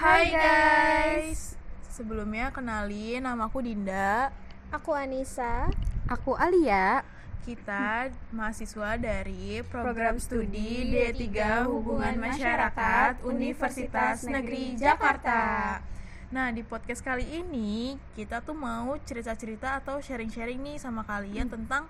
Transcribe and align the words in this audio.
Hai 0.00 0.32
guys. 0.32 1.60
Sebelumnya 1.92 2.48
kenalin 2.48 3.20
namaku 3.20 3.68
Dinda. 3.68 4.32
Aku 4.72 4.96
Anissa. 4.96 5.68
Aku 6.08 6.32
Alia. 6.40 7.04
Kita 7.44 8.08
mahasiswa 8.32 8.96
dari 8.96 9.60
program 9.60 9.92
Program 9.92 10.16
studi 10.16 10.88
studi 10.88 11.28
D3 11.28 11.68
Hubungan 11.68 12.16
Masyarakat 12.16 13.20
Universitas 13.28 14.24
Negeri 14.24 14.72
Jakarta. 14.72 15.84
Nah, 16.32 16.48
di 16.48 16.64
podcast 16.64 17.04
kali 17.04 17.28
ini 17.36 18.00
kita 18.16 18.40
tuh 18.40 18.56
mau 18.56 18.96
cerita-cerita 19.04 19.84
atau 19.84 20.00
sharing-sharing 20.00 20.64
nih 20.64 20.76
sama 20.80 21.04
kalian 21.04 21.52
tentang 21.52 21.84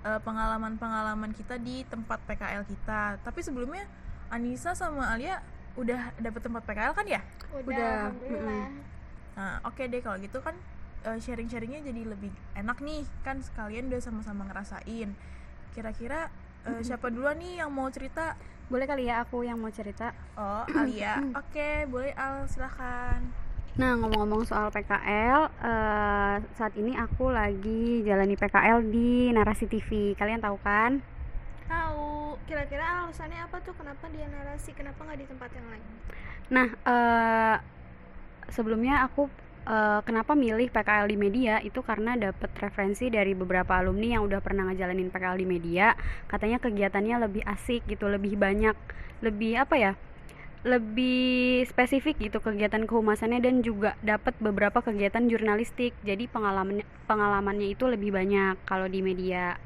eh, 0.00 0.20
pengalaman-pengalaman 0.24 1.36
kita 1.36 1.60
di 1.60 1.84
tempat 1.92 2.24
PKL 2.24 2.64
kita. 2.64 3.20
Tapi 3.20 3.44
sebelumnya 3.44 3.84
Anissa 4.32 4.72
sama 4.72 5.12
Alia 5.12 5.44
udah 5.74 6.14
dapet 6.22 6.40
tempat 6.42 6.62
PKL 6.62 6.94
kan 6.94 7.06
ya? 7.06 7.20
Udah, 7.50 8.14
Udah. 8.14 8.66
Nah, 9.34 9.54
oke 9.66 9.82
deh 9.90 9.98
kalau 9.98 10.16
gitu 10.22 10.38
kan 10.38 10.54
eh, 11.02 11.18
sharing-sharingnya 11.18 11.82
jadi 11.82 12.02
lebih 12.06 12.30
enak 12.54 12.78
nih 12.78 13.02
kan 13.26 13.42
sekalian 13.42 13.90
udah 13.90 14.00
sama-sama 14.00 14.46
ngerasain. 14.46 15.10
Kira-kira 15.74 16.30
eh, 16.64 16.80
siapa 16.86 17.10
duluan 17.10 17.38
nih 17.42 17.62
yang 17.62 17.70
mau 17.74 17.90
cerita? 17.90 18.38
Boleh 18.70 18.88
kali 18.88 19.10
ya 19.10 19.26
aku 19.26 19.44
yang 19.44 19.60
mau 19.60 19.68
cerita? 19.68 20.14
Oh, 20.38 20.64
Alia. 20.72 21.20
Oke, 21.36 21.84
boleh 21.90 22.16
Al, 22.16 22.48
silahkan. 22.48 23.20
Nah, 23.74 23.98
ngomong-ngomong 23.98 24.46
soal 24.46 24.70
PKL, 24.70 25.50
eh, 25.50 26.34
saat 26.54 26.72
ini 26.78 26.94
aku 26.94 27.34
lagi 27.34 28.06
jalani 28.06 28.38
PKL 28.38 28.86
di 28.86 29.34
Narasi 29.34 29.66
TV. 29.66 30.14
Kalian 30.14 30.38
tahu 30.38 30.56
kan? 30.62 31.02
Kira-kira 32.44 33.08
alasannya 33.08 33.40
apa 33.40 33.56
tuh 33.64 33.72
kenapa 33.72 34.04
dia 34.12 34.28
narasi, 34.28 34.76
kenapa 34.76 35.00
nggak 35.00 35.18
di 35.20 35.26
tempat 35.28 35.50
yang 35.56 35.66
lain? 35.72 35.84
Nah, 36.52 36.68
eh, 36.76 37.56
sebelumnya 38.52 39.08
aku 39.08 39.32
eh, 39.64 40.00
kenapa 40.04 40.36
milih 40.36 40.68
PKL 40.68 41.08
di 41.08 41.16
media 41.16 41.56
itu 41.64 41.80
karena 41.80 42.20
dapet 42.20 42.52
referensi 42.60 43.08
dari 43.08 43.32
beberapa 43.32 43.80
alumni 43.80 44.20
yang 44.20 44.28
udah 44.28 44.44
pernah 44.44 44.68
ngejalanin 44.68 45.08
PKL 45.08 45.40
di 45.40 45.46
media. 45.48 45.96
Katanya 46.28 46.60
kegiatannya 46.60 47.16
lebih 47.24 47.42
asik 47.48 47.88
gitu, 47.88 48.12
lebih 48.12 48.36
banyak, 48.36 48.76
lebih 49.24 49.56
apa 49.56 49.76
ya? 49.80 49.92
lebih 50.64 51.68
spesifik 51.68 52.16
gitu 52.16 52.40
kegiatan 52.40 52.88
kehumasannya 52.88 53.36
dan 53.44 53.60
juga 53.60 54.00
dapat 54.00 54.32
beberapa 54.40 54.80
kegiatan 54.80 55.28
jurnalistik. 55.28 55.92
Jadi 56.00 56.24
pengalaman 56.24 56.80
pengalamannya 57.04 57.76
itu 57.76 57.84
lebih 57.84 58.16
banyak 58.16 58.56
kalau 58.64 58.88
di 58.88 59.04
media. 59.04 59.60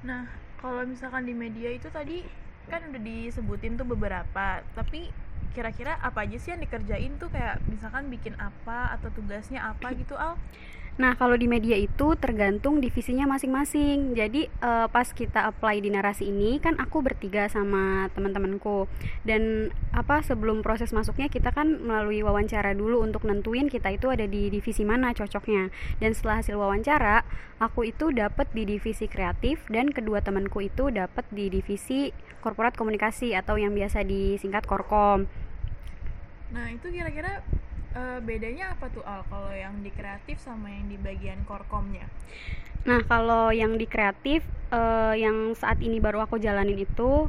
Nah, 0.00 0.47
kalau 0.58 0.82
misalkan 0.84 1.24
di 1.24 1.34
media 1.34 1.70
itu 1.70 1.88
tadi 1.88 2.26
kan 2.68 2.84
udah 2.90 3.00
disebutin 3.00 3.80
tuh 3.80 3.88
beberapa, 3.88 4.60
tapi 4.76 5.08
kira-kira 5.56 5.96
apa 6.04 6.28
aja 6.28 6.36
sih 6.36 6.52
yang 6.52 6.60
dikerjain 6.60 7.16
tuh 7.16 7.32
kayak 7.32 7.64
misalkan 7.72 8.12
bikin 8.12 8.36
apa 8.36 8.92
atau 8.94 9.08
tugasnya 9.10 9.64
apa 9.64 9.96
gitu 9.96 10.14
Al? 10.14 10.36
Nah, 10.98 11.14
kalau 11.14 11.38
di 11.38 11.46
media 11.46 11.78
itu 11.78 12.18
tergantung 12.18 12.82
divisinya 12.82 13.30
masing-masing. 13.30 14.18
Jadi 14.18 14.50
eh, 14.50 14.86
pas 14.90 15.06
kita 15.06 15.46
apply 15.46 15.78
di 15.78 15.94
narasi 15.94 16.26
ini 16.26 16.58
kan 16.58 16.74
aku 16.74 17.06
bertiga 17.06 17.46
sama 17.46 18.10
teman-temanku. 18.18 18.90
Dan 19.22 19.70
apa 19.94 20.26
sebelum 20.26 20.66
proses 20.66 20.90
masuknya 20.90 21.30
kita 21.30 21.54
kan 21.54 21.78
melalui 21.78 22.26
wawancara 22.26 22.74
dulu 22.74 22.98
untuk 23.06 23.22
nentuin 23.30 23.70
kita 23.70 23.94
itu 23.94 24.10
ada 24.10 24.26
di 24.26 24.50
divisi 24.50 24.82
mana 24.82 25.14
cocoknya. 25.14 25.70
Dan 26.02 26.18
setelah 26.18 26.42
hasil 26.42 26.58
wawancara, 26.58 27.22
aku 27.62 27.86
itu 27.86 28.10
dapat 28.10 28.50
di 28.50 28.66
divisi 28.66 29.06
kreatif 29.06 29.70
dan 29.70 29.94
kedua 29.94 30.18
temanku 30.18 30.66
itu 30.66 30.90
dapat 30.90 31.22
di 31.30 31.46
divisi 31.46 32.10
korporat 32.42 32.74
komunikasi 32.74 33.38
atau 33.38 33.54
yang 33.54 33.70
biasa 33.70 34.02
disingkat 34.02 34.66
korkom. 34.66 35.30
Nah, 36.50 36.66
itu 36.74 36.90
kira-kira 36.90 37.44
eh, 37.98 38.18
bedanya 38.22 38.78
apa 38.78 38.86
tuh 38.94 39.02
Al 39.02 39.26
kalau 39.26 39.50
yang 39.50 39.82
di 39.82 39.90
kreatif 39.90 40.38
sama 40.38 40.70
yang 40.70 40.86
di 40.86 40.96
bagian 40.98 41.42
korkomnya? 41.42 42.06
Nah, 42.86 43.02
kalau 43.10 43.50
yang 43.50 43.74
di 43.74 43.90
kreatif 43.90 44.46
eh, 44.70 45.14
yang 45.18 45.58
saat 45.58 45.82
ini 45.82 45.98
baru 45.98 46.22
aku 46.22 46.38
jalanin 46.38 46.78
itu 46.78 47.26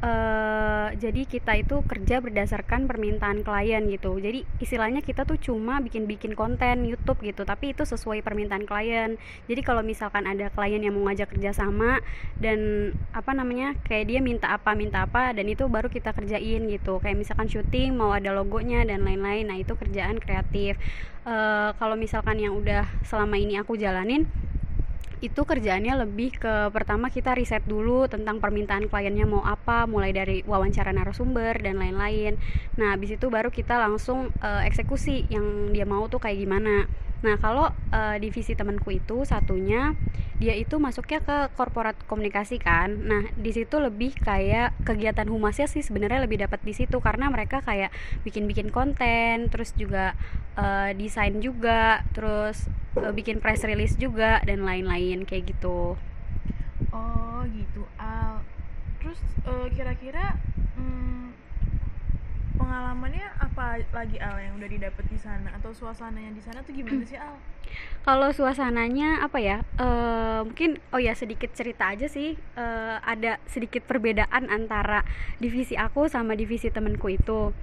eh 0.00 0.88
jadi 0.96 1.22
kita 1.28 1.52
itu 1.60 1.84
kerja 1.84 2.24
berdasarkan 2.24 2.88
permintaan 2.88 3.44
klien 3.44 3.84
gitu. 3.92 4.16
Jadi 4.16 4.48
istilahnya 4.58 5.04
kita 5.04 5.28
tuh 5.28 5.36
cuma 5.36 5.78
bikin-bikin 5.84 6.32
konten 6.32 6.88
YouTube 6.88 7.20
gitu, 7.20 7.44
tapi 7.44 7.76
itu 7.76 7.84
sesuai 7.84 8.24
permintaan 8.24 8.64
klien. 8.64 9.20
Jadi 9.44 9.60
kalau 9.60 9.84
misalkan 9.84 10.24
ada 10.24 10.48
klien 10.50 10.80
yang 10.80 10.96
mau 10.96 11.08
ngajak 11.12 11.36
kerja 11.36 11.52
sama 11.52 12.00
dan 12.40 12.90
apa 13.12 13.30
namanya 13.36 13.76
kayak 13.84 14.08
dia 14.08 14.20
minta 14.24 14.48
apa 14.50 14.72
minta 14.72 15.04
apa 15.04 15.36
dan 15.36 15.46
itu 15.46 15.68
baru 15.68 15.92
kita 15.92 16.16
kerjain 16.16 16.64
gitu. 16.72 16.96
Kayak 17.04 17.20
misalkan 17.20 17.48
syuting 17.52 17.92
mau 17.96 18.16
ada 18.16 18.32
logonya 18.32 18.82
dan 18.88 19.04
lain-lain. 19.04 19.52
Nah 19.52 19.60
itu 19.60 19.76
kerjaan 19.76 20.16
kreatif. 20.16 20.80
Eh 21.28 21.70
kalau 21.76 21.94
misalkan 22.00 22.40
yang 22.40 22.56
udah 22.56 22.88
selama 23.04 23.36
ini 23.36 23.60
aku 23.60 23.76
jalanin 23.76 24.24
itu 25.20 25.44
kerjaannya 25.44 26.08
lebih 26.08 26.40
ke 26.40 26.72
pertama 26.72 27.12
kita 27.12 27.36
riset 27.36 27.60
dulu 27.68 28.08
tentang 28.08 28.40
permintaan 28.40 28.88
kliennya 28.88 29.28
mau 29.28 29.44
apa 29.44 29.84
mulai 29.84 30.16
dari 30.16 30.40
wawancara 30.48 30.96
narasumber 30.96 31.60
dan 31.60 31.76
lain-lain. 31.76 32.40
Nah 32.80 32.96
habis 32.96 33.12
itu 33.12 33.28
baru 33.28 33.52
kita 33.52 33.76
langsung 33.76 34.32
eh, 34.40 34.62
eksekusi 34.64 35.28
yang 35.28 35.76
dia 35.76 35.84
mau 35.84 36.08
tuh 36.08 36.24
kayak 36.24 36.40
gimana 36.40 36.88
nah 37.20 37.36
kalau 37.36 37.68
eh, 37.92 38.16
divisi 38.16 38.56
temanku 38.56 38.96
itu 38.96 39.28
satunya 39.28 39.92
dia 40.40 40.56
itu 40.56 40.80
masuknya 40.80 41.20
ke 41.20 41.36
korporat 41.52 41.92
komunikasi 42.08 42.56
kan 42.56 42.88
nah 43.04 43.28
di 43.36 43.52
situ 43.52 43.76
lebih 43.76 44.16
kayak 44.16 44.72
kegiatan 44.88 45.28
humasnya 45.28 45.68
sih 45.68 45.84
sebenarnya 45.84 46.24
lebih 46.24 46.40
dapat 46.48 46.64
di 46.64 46.72
situ 46.72 46.96
karena 47.04 47.28
mereka 47.28 47.60
kayak 47.60 47.92
bikin-bikin 48.24 48.72
konten 48.72 49.52
terus 49.52 49.76
juga 49.76 50.16
eh, 50.56 50.96
desain 50.96 51.36
juga 51.44 52.00
terus 52.16 52.72
eh, 52.96 53.12
bikin 53.12 53.44
press 53.44 53.60
release 53.68 54.00
juga 54.00 54.40
dan 54.48 54.64
lain-lain 54.64 55.28
kayak 55.28 55.52
gitu 55.52 56.00
Oh, 56.90 57.44
gitu 57.52 57.84
Al. 58.00 58.40
Terus 59.00 59.20
kira-kira 59.76 60.40
hmm, 60.76 61.19
pengalamannya 62.60 63.26
apa 63.40 63.80
lagi 63.96 64.20
Al 64.20 64.36
yang 64.36 64.60
udah 64.60 64.68
didapat 64.68 65.04
di 65.08 65.16
sana? 65.16 65.48
Atau 65.56 65.72
suasananya 65.72 66.36
di 66.36 66.42
sana 66.44 66.60
tuh 66.60 66.76
gimana 66.76 67.00
sih 67.08 67.16
Al? 67.16 67.40
kalau 68.06 68.28
suasananya 68.28 69.24
apa 69.24 69.40
ya? 69.40 69.64
Eh, 69.80 70.40
mungkin 70.44 70.76
oh 70.92 71.00
ya 71.00 71.16
sedikit 71.16 71.56
cerita 71.56 71.88
aja 71.88 72.04
sih. 72.12 72.36
Eh, 72.36 72.96
ada 73.00 73.40
sedikit 73.48 73.88
perbedaan 73.88 74.52
antara 74.52 75.08
divisi 75.40 75.80
aku 75.80 76.12
sama 76.12 76.36
divisi 76.36 76.68
temenku 76.68 77.08
itu 77.08 77.56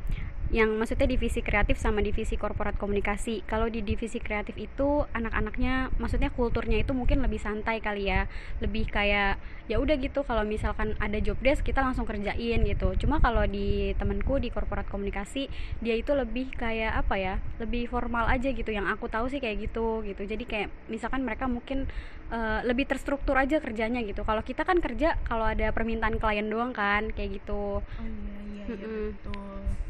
yang 0.47 0.79
maksudnya 0.79 1.11
divisi 1.11 1.43
kreatif 1.43 1.75
sama 1.75 1.99
divisi 1.99 2.39
korporat 2.39 2.79
komunikasi. 2.79 3.43
Kalau 3.43 3.67
di 3.67 3.83
divisi 3.83 4.23
kreatif 4.23 4.55
itu 4.55 5.03
anak-anaknya 5.11 5.91
maksudnya 5.99 6.31
kulturnya 6.31 6.79
itu 6.79 6.95
mungkin 6.95 7.19
lebih 7.19 7.35
santai 7.43 7.83
kali 7.83 8.07
ya. 8.07 8.31
Lebih 8.63 8.87
kayak 8.87 9.35
ya 9.67 9.75
udah 9.83 9.99
gitu 9.99 10.23
kalau 10.23 10.47
misalkan 10.47 10.95
ada 11.03 11.19
job 11.19 11.35
desk 11.43 11.67
kita 11.67 11.83
langsung 11.83 12.07
kerjain 12.07 12.63
gitu. 12.63 12.95
Cuma 12.95 13.19
kalau 13.19 13.43
di 13.43 13.91
temenku 13.99 14.39
di 14.39 14.47
korporat 14.47 14.87
komunikasi 14.87 15.51
dia 15.83 15.99
itu 15.99 16.15
lebih 16.15 16.55
kayak 16.55 16.95
apa 16.95 17.15
ya 17.19 17.33
lebih 17.59 17.91
formal 17.91 18.31
aja 18.31 18.47
gitu. 18.47 18.71
Yang 18.71 18.87
aku 18.95 19.11
tahu 19.11 19.27
sih 19.27 19.43
kayak 19.43 19.67
gitu 19.67 19.99
gitu. 20.07 20.23
Jadi 20.23 20.47
kayak 20.47 20.71
misalkan 20.87 21.27
mereka 21.27 21.51
mungkin 21.51 21.91
eh, 22.31 22.59
lebih 22.63 22.87
terstruktur 22.87 23.35
aja 23.35 23.59
kerjanya 23.59 23.99
gitu. 24.07 24.23
Kalau 24.23 24.39
kita 24.47 24.63
kan 24.63 24.79
kerja 24.79 25.19
kalau 25.27 25.43
ada 25.43 25.75
permintaan 25.75 26.15
klien 26.23 26.47
doang 26.47 26.71
kan 26.71 27.11
kayak 27.11 27.43
gitu. 27.43 27.83
Oh 27.83 28.07
iya 28.07 28.39
iya 28.47 28.65
iya 28.79 28.87
Mm-mm. 28.87 29.11
betul. 29.11 29.86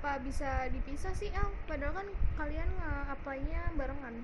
Kenapa 0.00 0.24
bisa 0.24 0.64
dipisah 0.72 1.12
sih, 1.12 1.28
El? 1.28 1.44
Padahal 1.68 1.92
kan 1.92 2.08
kalian 2.40 2.64
nge-apply-nya 2.80 3.60
barengan. 3.76 4.16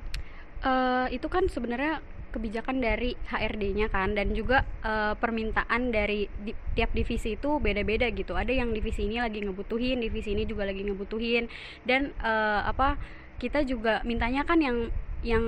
eh 0.64 1.06
itu 1.12 1.28
kan 1.28 1.52
sebenarnya 1.52 2.00
kebijakan 2.32 2.80
dari 2.80 3.12
HRD-nya 3.28 3.92
kan 3.92 4.16
dan 4.16 4.32
juga 4.32 4.64
eh, 4.80 5.12
permintaan 5.20 5.92
dari 5.92 6.32
di- 6.40 6.56
tiap 6.72 6.96
divisi 6.96 7.36
itu 7.36 7.60
beda-beda 7.60 8.08
gitu. 8.08 8.32
Ada 8.32 8.56
yang 8.56 8.72
divisi 8.72 9.04
ini 9.04 9.20
lagi 9.20 9.44
ngebutuhin, 9.44 10.00
divisi 10.00 10.32
ini 10.32 10.48
juga 10.48 10.64
lagi 10.64 10.80
ngebutuhin 10.80 11.44
dan 11.84 12.08
eh, 12.24 12.60
apa 12.64 12.96
kita 13.36 13.60
juga 13.68 14.00
mintanya 14.08 14.48
kan 14.48 14.56
yang 14.64 14.88
yang 15.26 15.42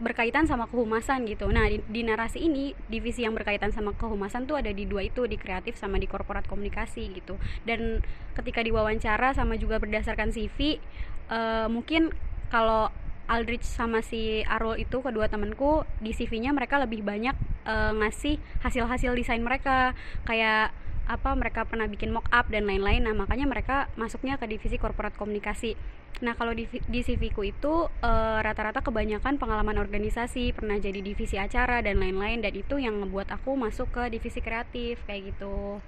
berkaitan 0.00 0.48
sama 0.48 0.64
kehumasan 0.72 1.28
gitu. 1.28 1.52
Nah, 1.52 1.68
di, 1.68 1.84
di 1.84 2.00
narasi 2.00 2.48
ini 2.48 2.72
divisi 2.88 3.28
yang 3.28 3.36
berkaitan 3.36 3.68
sama 3.68 3.92
kehumasan 3.92 4.48
tuh 4.48 4.56
ada 4.56 4.72
di 4.72 4.88
dua 4.88 5.04
itu, 5.04 5.28
di 5.28 5.36
kreatif 5.36 5.76
sama 5.76 6.00
di 6.00 6.08
korporat 6.08 6.48
komunikasi 6.48 7.12
gitu. 7.12 7.36
Dan 7.68 8.00
ketika 8.32 8.64
diwawancara 8.64 9.36
sama 9.36 9.60
juga 9.60 9.76
berdasarkan 9.76 10.32
CV 10.32 10.80
eh, 11.28 11.68
mungkin 11.68 12.08
kalau 12.48 12.88
Aldrich 13.28 13.64
sama 13.64 14.00
si 14.00 14.42
Arul 14.48 14.80
itu 14.80 14.98
kedua 15.04 15.28
temanku 15.28 15.84
di 16.00 16.16
CV-nya 16.16 16.56
mereka 16.56 16.80
lebih 16.80 17.04
banyak 17.04 17.36
eh, 17.68 17.92
ngasih 17.92 18.40
hasil-hasil 18.64 19.12
desain 19.12 19.44
mereka 19.44 19.92
kayak 20.24 20.72
apa 21.02 21.34
mereka 21.34 21.66
pernah 21.66 21.90
bikin 21.90 22.14
mock 22.14 22.30
up 22.30 22.46
dan 22.46 22.62
lain-lain 22.64 23.02
nah 23.02 23.14
makanya 23.14 23.46
mereka 23.50 23.90
masuknya 23.98 24.38
ke 24.38 24.46
divisi 24.46 24.78
korporat 24.78 25.18
komunikasi 25.18 25.74
nah 26.20 26.36
kalau 26.36 26.52
di, 26.52 26.68
di 26.68 27.00
CV 27.00 27.32
ku 27.32 27.42
itu 27.42 27.88
eh, 28.04 28.38
rata-rata 28.44 28.84
kebanyakan 28.84 29.40
pengalaman 29.40 29.80
organisasi 29.80 30.52
pernah 30.52 30.76
jadi 30.76 31.00
divisi 31.00 31.40
acara 31.40 31.80
dan 31.80 31.98
lain-lain 31.98 32.44
dan 32.44 32.52
itu 32.52 32.76
yang 32.78 33.00
ngebuat 33.00 33.32
aku 33.32 33.56
masuk 33.56 33.88
ke 33.90 34.12
divisi 34.12 34.38
kreatif 34.44 35.00
kayak 35.08 35.34
gitu 35.34 35.80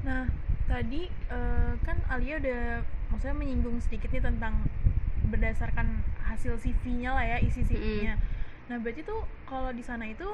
Nah, 0.00 0.24
tadi 0.64 1.08
eh, 1.08 1.72
kan 1.84 1.96
Alia 2.08 2.40
udah 2.40 2.62
maksudnya 3.12 3.36
menyinggung 3.36 3.76
sedikit 3.84 4.08
nih 4.14 4.22
tentang 4.24 4.64
berdasarkan 5.28 6.02
hasil 6.24 6.56
CV-nya 6.58 7.10
lah 7.12 7.24
ya 7.26 7.38
isi 7.42 7.62
CV-nya. 7.66 8.16
Nah 8.70 8.76
berarti 8.78 9.02
tuh 9.02 9.26
kalau 9.46 9.70
di 9.74 9.82
sana 9.82 10.06
itu 10.06 10.26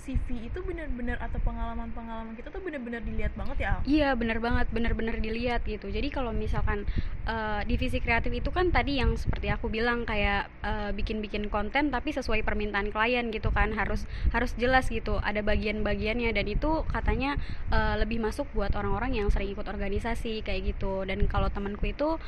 CV 0.00 0.48
itu 0.50 0.58
bener-bener 0.64 1.20
atau 1.20 1.38
pengalaman-pengalaman 1.44 2.34
kita 2.34 2.48
tuh 2.48 2.64
bener-bener 2.64 3.04
dilihat 3.04 3.32
banget 3.38 3.56
ya? 3.62 3.72
Iya 3.84 4.08
bener 4.18 4.42
banget, 4.42 4.66
bener-bener 4.72 5.16
dilihat 5.20 5.62
gitu. 5.68 5.92
Jadi 5.92 6.08
kalau 6.08 6.32
misalkan 6.34 6.88
uh, 7.28 7.62
divisi 7.68 8.02
kreatif 8.02 8.32
itu 8.34 8.50
kan 8.50 8.72
tadi 8.74 8.98
yang 8.98 9.14
seperti 9.14 9.52
aku 9.52 9.70
bilang 9.70 10.02
kayak 10.08 10.50
uh, 10.64 10.90
bikin-bikin 10.90 11.46
konten 11.52 11.94
tapi 11.94 12.10
sesuai 12.10 12.42
permintaan 12.42 12.90
klien 12.90 13.30
gitu 13.30 13.54
kan 13.54 13.70
harus 13.76 14.08
harus 14.34 14.56
jelas 14.58 14.88
gitu. 14.88 15.22
Ada 15.22 15.44
bagian-bagiannya 15.44 16.34
dan 16.34 16.46
itu 16.48 16.82
katanya 16.90 17.38
uh, 17.70 17.94
lebih 18.00 18.18
masuk 18.18 18.48
buat 18.56 18.74
orang-orang 18.74 19.22
yang 19.22 19.28
sering 19.30 19.54
ikut 19.54 19.68
organisasi 19.68 20.42
kayak 20.42 20.74
gitu. 20.74 21.06
Dan 21.06 21.30
kalau 21.30 21.52
temanku 21.52 21.90
itu 21.90 22.18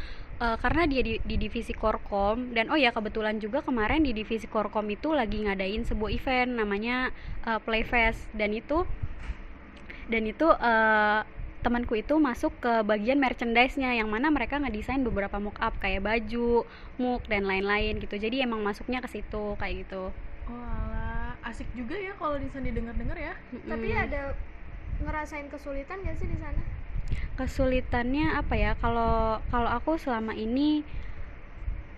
uh, 0.41 0.57
karena 0.59 0.89
dia 0.89 1.03
di, 1.05 1.15
di 1.23 1.37
divisi 1.39 1.75
korkom 1.75 2.55
dan 2.57 2.71
oh 2.71 2.79
ya 2.79 2.91
kebetulan 2.91 3.39
juga 3.39 3.63
kemarin 3.63 4.03
di 4.03 4.17
divisi 4.17 4.47
korkom 4.51 4.87
itu 4.91 5.13
lagi 5.15 5.45
ngadain 5.45 5.87
sebuah 5.87 6.11
event 6.11 6.51
namanya 6.59 7.11
uh, 7.47 7.61
playfest 7.63 8.27
dan 8.35 8.55
itu 8.55 8.87
dan 10.09 10.23
itu 10.29 10.47
uh, 10.49 11.25
temanku 11.65 11.97
itu 11.97 12.21
masuk 12.21 12.53
ke 12.61 12.85
bagian 12.85 13.17
merchandise-nya 13.17 13.97
yang 13.97 14.13
mana 14.13 14.29
mereka 14.29 14.61
ngedesain 14.61 15.01
beberapa 15.01 15.41
mock 15.41 15.57
up 15.65 15.73
kayak 15.81 16.05
baju, 16.05 16.69
muk 17.01 17.25
dan 17.25 17.49
lain-lain 17.49 17.97
gitu. 18.05 18.21
Jadi 18.21 18.45
emang 18.45 18.61
masuknya 18.61 19.01
ke 19.01 19.09
situ 19.09 19.57
kayak 19.57 19.89
gitu. 19.89 20.13
Oh 20.45 20.61
alah, 20.61 21.33
asik 21.49 21.65
juga 21.73 21.97
ya 21.97 22.13
kalau 22.21 22.37
di 22.37 22.53
sana 22.53 22.69
denger-denger 22.69 23.17
ya. 23.17 23.35
Tapi 23.65 23.87
ada 23.97 24.37
ngerasain 25.01 25.49
kesulitan 25.49 26.05
gak 26.05 26.21
sih 26.21 26.29
di 26.29 26.37
sana? 26.37 26.61
Kesulitannya 27.39 28.39
apa 28.41 28.55
ya? 28.55 28.73
Kalau 28.79 29.43
kalau 29.51 29.71
aku 29.71 29.99
selama 30.01 30.33
ini 30.35 30.83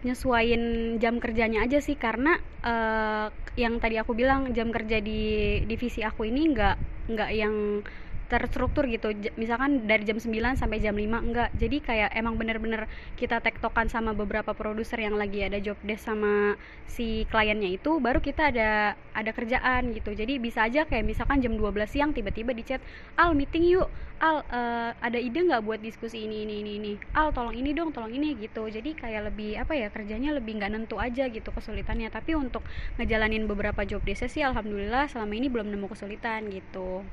nyesuain 0.06 0.96
jam 1.02 1.18
kerjanya 1.18 1.66
aja 1.66 1.82
sih 1.82 1.98
karena 1.98 2.38
uh, 2.62 3.32
yang 3.58 3.80
tadi 3.82 3.96
aku 3.98 4.12
bilang 4.14 4.52
jam 4.52 4.70
kerja 4.70 5.02
di 5.02 5.20
divisi 5.66 6.04
aku 6.04 6.28
ini 6.28 6.52
nggak 6.52 6.76
nggak 7.10 7.30
yang 7.32 7.82
terstruktur 8.26 8.90
gitu. 8.90 9.14
Misalkan 9.38 9.86
dari 9.86 10.02
jam 10.02 10.18
9 10.18 10.58
sampai 10.58 10.82
jam 10.82 10.98
5 10.98 11.06
enggak. 11.26 11.48
Jadi 11.54 11.76
kayak 11.78 12.10
emang 12.18 12.34
bener-bener 12.34 12.90
kita 13.14 13.38
tektokan 13.38 13.86
sama 13.86 14.12
beberapa 14.12 14.50
produser 14.52 14.98
yang 14.98 15.14
lagi 15.14 15.46
ada 15.46 15.62
job 15.62 15.78
desk 15.86 16.10
sama 16.10 16.58
si 16.90 17.24
kliennya 17.30 17.78
itu 17.78 18.02
baru 18.02 18.18
kita 18.18 18.50
ada 18.50 18.98
ada 19.14 19.30
kerjaan 19.30 19.94
gitu. 19.94 20.10
Jadi 20.12 20.42
bisa 20.42 20.66
aja 20.66 20.84
kayak 20.84 21.06
misalkan 21.06 21.38
jam 21.38 21.54
12 21.54 21.86
siang 21.86 22.10
tiba-tiba 22.10 22.50
di 22.50 22.66
chat 22.66 22.82
Al 23.14 23.32
meeting 23.38 23.62
yuk. 23.70 23.88
Al 24.16 24.42
uh, 24.48 24.90
ada 24.96 25.20
ide 25.20 25.44
nggak 25.44 25.62
buat 25.62 25.78
diskusi 25.78 26.24
ini 26.26 26.48
ini 26.48 26.64
ini 26.64 26.72
ini? 26.82 26.92
Al 27.14 27.30
tolong 27.30 27.54
ini 27.54 27.70
dong 27.76 27.94
tolong 27.94 28.10
ini 28.10 28.34
gitu. 28.42 28.66
Jadi 28.66 28.96
kayak 28.98 29.30
lebih 29.30 29.60
apa 29.60 29.76
ya 29.76 29.92
kerjanya 29.92 30.34
lebih 30.34 30.58
nggak 30.58 30.72
nentu 30.74 30.98
aja 30.98 31.30
gitu 31.30 31.54
kesulitannya. 31.54 32.10
Tapi 32.10 32.34
untuk 32.34 32.66
ngejalanin 32.98 33.46
beberapa 33.46 33.86
job 33.86 34.02
desk 34.02 34.26
sih 34.26 34.42
alhamdulillah 34.42 35.06
selama 35.06 35.32
ini 35.36 35.46
belum 35.46 35.70
nemu 35.70 35.86
kesulitan 35.92 36.50
gitu 36.50 37.06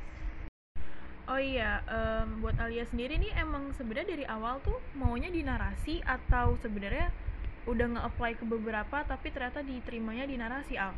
Oh 1.24 1.40
iya, 1.40 1.80
um, 1.88 2.44
buat 2.44 2.60
Alia 2.60 2.84
sendiri 2.84 3.16
nih 3.16 3.32
emang 3.40 3.72
sebenarnya 3.80 4.12
dari 4.12 4.26
awal 4.28 4.60
tuh 4.60 4.76
maunya 4.92 5.32
di 5.32 5.40
narasi 5.40 6.04
atau 6.04 6.60
sebenarnya 6.60 7.16
udah 7.64 7.96
nge-apply 7.96 8.36
ke 8.36 8.44
beberapa 8.44 9.08
tapi 9.08 9.32
ternyata 9.32 9.64
diterimanya 9.64 10.28
di 10.28 10.36
narasi 10.36 10.76
Al? 10.76 10.92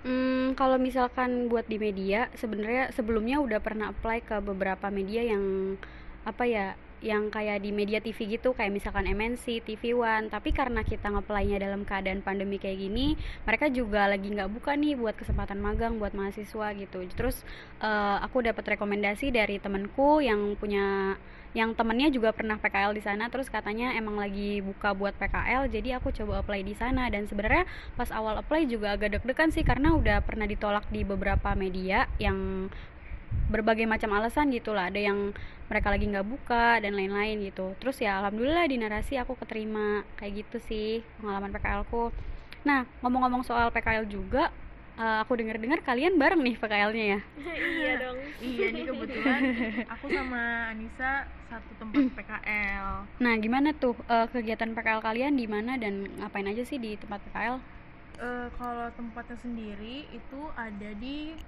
Hmm, 0.00 0.56
kalau 0.56 0.80
misalkan 0.80 1.52
buat 1.52 1.68
di 1.68 1.76
media, 1.76 2.32
sebenarnya 2.38 2.88
sebelumnya 2.96 3.36
udah 3.42 3.60
pernah 3.60 3.92
apply 3.92 4.24
ke 4.24 4.36
beberapa 4.40 4.88
media 4.88 5.28
yang 5.28 5.76
apa 6.24 6.48
ya 6.48 6.66
yang 7.04 7.28
kayak 7.28 7.60
di 7.60 7.70
media 7.76 8.00
TV 8.00 8.38
gitu 8.38 8.56
kayak 8.56 8.72
misalkan 8.72 9.04
MNC, 9.04 9.62
TV 9.64 9.92
One. 9.92 10.32
Tapi 10.32 10.52
karena 10.56 10.80
kita 10.80 11.12
ngeplay-nya 11.12 11.60
dalam 11.60 11.84
keadaan 11.84 12.24
pandemi 12.24 12.56
kayak 12.56 12.80
gini 12.80 13.18
mereka 13.44 13.68
juga 13.68 14.08
lagi 14.08 14.32
nggak 14.32 14.50
buka 14.52 14.72
nih 14.74 14.96
buat 14.96 15.16
kesempatan 15.16 15.60
magang 15.60 16.00
buat 16.00 16.16
mahasiswa 16.16 16.72
gitu. 16.76 16.98
Terus 17.12 17.44
uh, 17.84 18.20
aku 18.24 18.44
dapat 18.44 18.76
rekomendasi 18.76 19.28
dari 19.28 19.60
temenku 19.60 20.24
yang 20.24 20.56
punya 20.56 21.16
yang 21.56 21.72
temennya 21.72 22.12
juga 22.12 22.36
pernah 22.36 22.60
PKL 22.60 22.92
di 22.92 23.00
sana. 23.00 23.32
Terus 23.32 23.48
katanya 23.48 23.96
emang 23.96 24.20
lagi 24.20 24.60
buka 24.60 24.92
buat 24.92 25.16
PKL 25.16 25.72
jadi 25.72 25.96
aku 25.96 26.12
coba 26.12 26.44
apply 26.44 26.60
di 26.60 26.76
sana. 26.76 27.08
Dan 27.08 27.24
sebenarnya 27.24 27.64
pas 27.96 28.12
awal 28.12 28.40
apply 28.44 28.68
juga 28.68 28.92
agak 28.92 29.20
deg-degan 29.20 29.48
sih 29.48 29.64
karena 29.64 29.96
udah 29.96 30.20
pernah 30.20 30.44
ditolak 30.44 30.84
di 30.92 31.00
beberapa 31.04 31.56
media 31.56 32.08
yang 32.20 32.68
berbagai 33.48 33.86
macam 33.86 34.12
alasan 34.16 34.50
gitu 34.50 34.74
lah. 34.74 34.90
Ada 34.90 35.12
yang 35.12 35.34
mereka 35.66 35.90
lagi 35.90 36.06
nggak 36.06 36.26
buka 36.26 36.78
dan 36.82 36.94
lain-lain 36.94 37.42
gitu. 37.46 37.74
Terus 37.78 37.98
ya 38.02 38.22
alhamdulillah 38.22 38.66
di 38.66 38.76
narasi 38.78 39.18
aku 39.18 39.34
keterima. 39.38 40.02
Kayak 40.18 40.46
gitu 40.46 40.56
sih 40.66 40.88
pengalaman 41.18 41.54
PKL 41.54 41.82
ku. 41.86 42.10
Nah 42.66 42.86
ngomong-ngomong 43.02 43.46
soal 43.46 43.70
PKL 43.70 44.06
juga 44.10 44.50
uh, 44.98 45.22
aku 45.22 45.38
dengar-dengar 45.38 45.82
kalian 45.82 46.18
bareng 46.18 46.42
nih 46.42 46.56
PKL-nya 46.58 47.06
ya? 47.16 47.20
Iya 47.76 47.92
dong. 48.02 48.18
Iya 48.42 48.66
nih 48.74 48.82
kebetulan 48.88 49.42
aku 49.86 50.06
sama 50.10 50.42
Anissa 50.74 51.26
satu 51.46 51.72
tempat 51.78 52.04
PKL 52.12 52.92
nah 53.22 53.34
gimana 53.38 53.70
tuh 53.72 53.94
uh, 54.10 54.26
kegiatan 54.30 54.74
PKL 54.74 55.02
kalian 55.02 55.34
di 55.38 55.46
mana 55.46 55.78
dan 55.78 56.10
ngapain 56.18 56.46
aja 56.50 56.66
sih 56.66 56.78
di 56.78 56.98
tempat 56.98 57.22
PKL 57.30 57.56
uh, 58.20 58.48
kalau 58.58 58.88
tempatnya 58.98 59.38
sendiri 59.38 60.10
itu 60.10 60.40
ada 60.58 60.90
di 60.98 61.38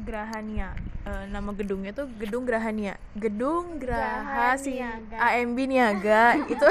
Grahania. 0.00 0.74
Uh, 1.04 1.28
nama 1.28 1.52
gedungnya 1.52 1.92
tuh 1.92 2.08
gedung 2.16 2.48
Grahania. 2.48 2.96
Gedung 3.14 3.76
Graha 3.78 4.56
si 4.56 4.80
AMB 5.12 5.58
Niaga. 5.68 6.38
Itu 6.52 6.68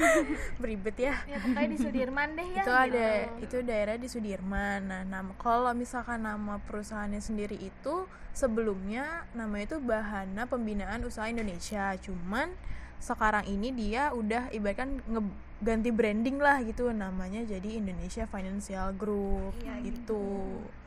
beribet 0.62 0.96
ya. 0.98 1.14
Ya 1.28 1.38
pokoknya 1.38 1.68
di 1.68 1.78
Sudirman 1.78 2.28
deh 2.34 2.48
ya 2.56 2.62
itu 2.64 2.72
ada 2.74 3.06
itu 3.38 3.56
daerah 3.62 3.96
di 4.00 4.08
Sudirman. 4.10 4.88
Nah 4.88 5.02
nama 5.04 5.30
kalau 5.38 5.70
misalkan 5.76 6.24
nama 6.24 6.58
perusahaannya 6.64 7.20
sendiri 7.22 7.60
itu 7.60 8.08
sebelumnya 8.32 9.28
namanya 9.36 9.74
itu 9.74 9.78
Bahana 9.82 10.48
Pembinaan 10.48 11.04
Usaha 11.04 11.28
Indonesia. 11.28 11.94
Cuman 12.00 12.50
sekarang 12.98 13.46
ini 13.46 13.70
dia 13.70 14.10
udah 14.10 14.50
ibaratkan 14.50 14.98
ganti 15.60 15.90
branding 15.92 16.40
lah 16.40 16.64
gitu. 16.64 16.90
Namanya 16.90 17.44
jadi 17.44 17.78
Indonesia 17.78 18.24
Financial 18.26 18.90
Group 18.96 19.54
iya, 19.62 19.76
gitu. 19.84 20.18
gitu 20.64 20.77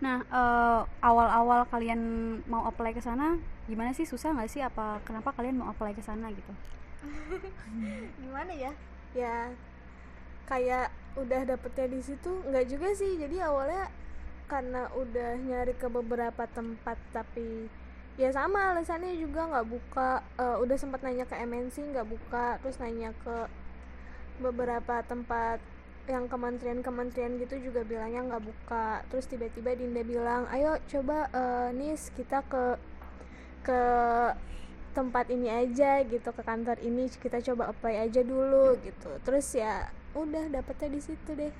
Nah, 0.00 0.24
uh, 0.32 0.80
awal-awal 1.04 1.68
kalian 1.68 2.00
mau 2.48 2.64
apply 2.64 2.96
ke 2.96 3.04
sana, 3.04 3.36
gimana 3.68 3.92
sih 3.92 4.08
susah 4.08 4.32
nggak 4.32 4.50
sih? 4.50 4.64
Apa 4.64 5.04
kenapa 5.04 5.36
kalian 5.36 5.60
mau 5.60 5.68
apply 5.68 5.92
ke 5.92 6.00
sana 6.00 6.32
gitu? 6.32 6.52
gimana 8.24 8.52
ya? 8.52 8.72
Ya 9.12 9.52
kayak 10.48 10.90
udah 11.20 11.44
dapetnya 11.44 11.86
di 11.92 12.00
situ 12.00 12.32
nggak 12.48 12.66
juga 12.72 12.88
sih. 12.96 13.20
Jadi 13.20 13.44
awalnya 13.44 13.92
karena 14.48 14.90
udah 14.98 15.38
nyari 15.46 15.76
ke 15.78 15.86
beberapa 15.86 16.42
tempat 16.50 16.98
tapi 17.14 17.70
ya 18.18 18.34
sama 18.34 18.74
alasannya 18.74 19.14
juga 19.14 19.46
nggak 19.46 19.68
buka 19.70 20.26
uh, 20.36 20.58
udah 20.58 20.74
sempat 20.74 21.06
nanya 21.06 21.22
ke 21.22 21.38
MNC 21.38 21.94
nggak 21.94 22.08
buka 22.10 22.58
terus 22.58 22.82
nanya 22.82 23.14
ke 23.22 23.46
beberapa 24.42 25.06
tempat 25.06 25.62
yang 26.10 26.26
kementerian-kementerian 26.26 27.38
gitu 27.38 27.70
juga 27.70 27.86
bilangnya 27.86 28.26
nggak 28.26 28.44
buka. 28.44 29.06
Terus 29.08 29.30
tiba-tiba 29.30 29.78
Dinda 29.78 30.02
bilang 30.02 30.50
ayo 30.50 30.76
coba 30.90 31.30
uh, 31.30 31.70
nis 31.70 32.10
kita 32.18 32.42
ke 32.50 32.74
ke 33.62 33.80
tempat 34.90 35.30
ini 35.30 35.46
aja 35.46 36.02
gitu 36.02 36.34
ke 36.34 36.42
kantor 36.42 36.82
ini 36.82 37.06
kita 37.06 37.38
coba 37.38 37.70
apply 37.70 38.10
aja 38.10 38.26
dulu 38.26 38.74
gitu. 38.82 39.10
Terus 39.22 39.46
ya 39.54 39.86
udah 40.18 40.50
dapetnya 40.50 40.98
di 40.98 41.00
situ 41.00 41.30
deh. 41.38 41.54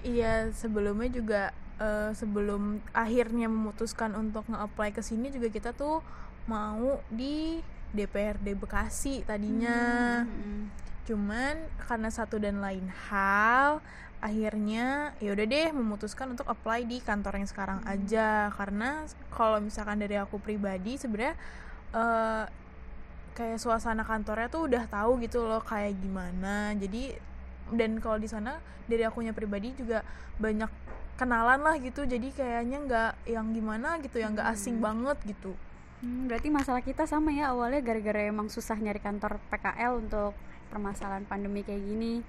Iya 0.00 0.56
sebelumnya 0.56 1.12
juga 1.12 1.42
uh, 1.76 2.16
sebelum 2.16 2.80
akhirnya 2.96 3.52
memutuskan 3.52 4.16
untuk 4.16 4.48
nge-apply 4.48 4.96
ke 4.96 5.04
sini 5.04 5.28
juga 5.28 5.52
kita 5.52 5.76
tuh 5.76 6.00
mau 6.48 7.04
di 7.12 7.60
DPRD 7.92 8.56
Bekasi 8.56 9.28
tadinya. 9.28 10.24
Hmm. 10.24 10.32
hmm, 10.32 10.64
hmm 10.64 10.85
cuman 11.06 11.54
karena 11.86 12.10
satu 12.10 12.36
dan 12.42 12.58
lain 12.58 12.90
hal 13.08 13.78
akhirnya 14.18 15.14
ya 15.22 15.30
udah 15.36 15.46
deh 15.46 15.68
memutuskan 15.70 16.34
untuk 16.34 16.48
apply 16.50 16.82
di 16.82 16.98
kantor 16.98 17.38
yang 17.38 17.48
sekarang 17.48 17.78
hmm. 17.84 17.92
aja 17.94 18.50
karena 18.58 19.06
kalau 19.30 19.62
misalkan 19.62 20.02
dari 20.02 20.18
aku 20.18 20.42
pribadi 20.42 20.98
sebenarnya 20.98 21.38
uh, 21.94 22.44
kayak 23.36 23.60
suasana 23.60 24.02
kantornya 24.02 24.48
tuh 24.48 24.66
udah 24.66 24.88
tahu 24.88 25.20
gitu 25.22 25.44
loh 25.44 25.60
kayak 25.60 25.94
gimana 26.00 26.72
jadi 26.74 27.20
dan 27.70 28.00
kalau 28.00 28.16
di 28.16 28.26
sana 28.26 28.58
dari 28.88 29.04
akunya 29.04 29.36
pribadi 29.36 29.76
juga 29.76 30.00
banyak 30.40 30.70
kenalan 31.20 31.60
lah 31.60 31.76
gitu 31.78 32.08
jadi 32.08 32.28
kayaknya 32.32 32.78
nggak 32.82 33.12
yang 33.28 33.52
gimana 33.52 34.00
gitu 34.00 34.18
yang 34.18 34.32
nggak 34.32 34.48
asing 34.52 34.80
hmm. 34.80 34.84
banget 34.84 35.18
gitu 35.36 35.52
hmm, 35.98 36.26
berarti 36.26 36.48
masalah 36.48 36.80
kita 36.80 37.04
sama 37.04 37.30
ya 37.30 37.50
awalnya 37.50 37.80
gara-gara 37.80 38.24
emang 38.24 38.46
susah 38.46 38.74
nyari 38.74 38.98
kantor 38.98 39.38
PKL 39.48 39.92
untuk 39.98 40.32
permasalahan 40.66 41.24
pandemi 41.24 41.62
kayak 41.62 41.80
gini 41.80 42.20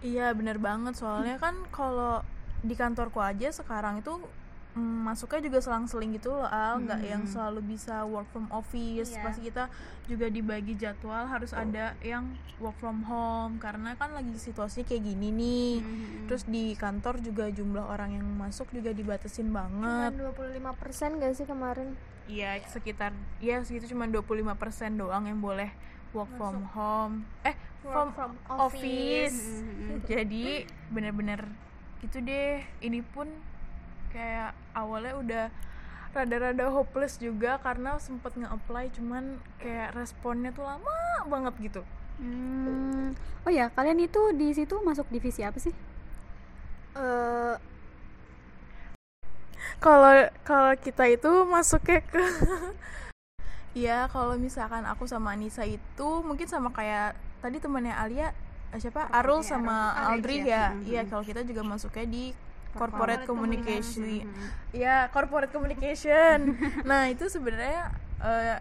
iya 0.00 0.30
bener 0.30 0.58
banget 0.58 0.94
soalnya 0.94 1.36
kan 1.36 1.54
kalau 1.68 2.22
di 2.58 2.74
kantorku 2.74 3.18
aja 3.18 3.50
sekarang 3.50 3.98
itu 3.98 4.18
mm, 4.74 4.98
masuknya 5.04 5.40
juga 5.44 5.58
selang-seling 5.58 6.10
gitu 6.12 6.32
loh 6.32 6.44
Al 6.44 6.78
nggak 6.80 7.00
yang 7.02 7.22
Hmm. 7.22 7.30
selalu 7.30 7.60
bisa 7.68 8.02
work 8.04 8.26
from 8.28 8.50
office 8.50 9.10
Iya. 9.10 9.22
pasti 9.22 9.40
kita 9.44 9.64
juga 10.04 10.26
dibagi 10.26 10.74
jadwal 10.74 11.24
harus 11.24 11.50
ada 11.52 11.94
yang 12.00 12.30
work 12.58 12.74
from 12.76 13.02
home 13.02 13.58
karena 13.58 13.94
kan 13.94 14.10
lagi 14.10 14.34
situasi 14.34 14.82
kayak 14.82 15.02
gini 15.04 15.28
nih 15.30 15.72
Hmm. 15.78 16.26
terus 16.26 16.42
di 16.44 16.74
kantor 16.74 17.18
juga 17.20 17.46
jumlah 17.48 17.86
orang 17.86 18.10
yang 18.12 18.26
masuk 18.28 18.70
juga 18.70 18.90
dibatasin 18.90 19.46
Cuma 19.46 19.66
banget 19.66 20.18
25% 20.18 21.14
gak 21.16 21.32
sih 21.32 21.46
kemarin? 21.46 21.94
Iya 22.28 22.60
sekitar 22.68 23.10
ya 23.40 23.64
segitu 23.64 23.88
cuma 23.88 24.04
25% 24.04 24.52
doang 24.94 25.24
yang 25.24 25.40
boleh 25.40 25.72
work 26.12 26.28
from 26.36 26.60
home 26.76 27.14
eh 27.42 27.56
from, 27.80 28.12
Work 28.12 28.14
from 28.14 28.32
office, 28.48 29.64
Hmm. 29.64 30.04
jadi 30.04 30.68
bener-bener 30.92 31.48
gitu 31.98 32.20
deh 32.20 32.60
ini 32.78 33.00
pun 33.00 33.26
kayak 34.12 34.52
awalnya 34.72 35.14
udah 35.16 35.44
rada-rada 36.12 36.68
hopeless 36.68 37.16
juga 37.16 37.60
karena 37.60 37.96
sempet 37.96 38.36
nge-apply 38.36 38.92
cuman 38.92 39.36
kayak 39.56 39.92
responnya 39.92 40.52
tuh 40.52 40.64
lama 40.64 40.96
banget 41.26 41.54
gitu 41.72 41.82
Hmm. 42.18 43.14
Oh 43.46 43.52
ya, 43.54 43.70
kalian 43.70 44.02
itu 44.02 44.18
di 44.34 44.50
situ 44.50 44.74
masuk 44.82 45.06
divisi 45.06 45.46
apa 45.46 45.54
sih? 45.62 45.70
Eh, 46.98 47.54
kalau 49.76 50.32
kalau 50.42 50.72
kita 50.80 51.04
itu 51.12 51.30
masuknya 51.44 52.00
ke 52.04 52.20
Iya, 53.76 54.10
kalau 54.10 54.34
misalkan 54.40 54.82
aku 54.88 55.06
sama 55.06 55.38
Anissa 55.38 55.62
itu 55.62 56.08
mungkin 56.26 56.50
sama 56.50 56.74
kayak 56.74 57.14
tadi 57.38 57.62
temannya 57.62 57.94
Alia 57.94 58.34
eh, 58.74 58.80
siapa 58.80 59.06
Arul 59.12 59.44
Iya, 59.44 59.54
sama 59.54 59.94
Arul. 59.94 60.18
Aldri 60.18 60.36
ya. 60.42 60.48
ya. 60.48 60.64
Mhm. 60.74 60.82
Iya, 60.88 61.02
kalau 61.06 61.22
kita 61.22 61.40
juga 61.46 61.62
masuknya 61.62 62.06
di 62.08 62.24
Corporate 62.68 63.24
corporate 63.24 63.24
communication. 63.24 64.28
Hmm. 64.28 64.48
Iya, 64.76 64.96
corporate 65.08 65.52
communication. 65.56 66.36
nah, 66.88 67.08
itu 67.08 67.24
sebenarnya 67.32 67.90
eh, 68.20 68.56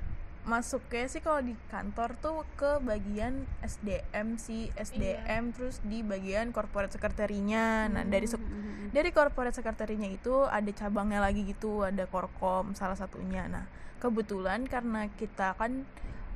masuknya 0.48 1.06
sih 1.06 1.20
kalau 1.20 1.40
di 1.40 1.54
kantor 1.68 2.16
tuh 2.18 2.48
ke 2.54 2.80
bagian 2.80 3.34
SDM 3.62 4.36
sih, 4.38 4.72
SDM 4.74 5.52
terus 5.52 5.84
di 5.84 6.00
bagian 6.02 6.50
corporate 6.50 6.90
sekretarinya. 6.90 7.86
Nah, 7.86 8.04
dari 8.04 8.26
sek- 8.26 8.40
Hmm. 8.40 8.88
dari 8.88 9.12
corporate 9.12 9.52
sekretarinya 9.54 10.08
itu 10.08 10.48
ada 10.48 10.72
cabangnya 10.72 11.20
lagi 11.20 11.44
gitu 11.44 11.84
ada 11.84 12.06
korkom 12.06 12.72
salah 12.72 12.96
satunya 12.96 13.44
nah 13.46 13.68
kebetulan 13.98 14.64
karena 14.64 15.12
kita 15.12 15.52
kan 15.54 15.84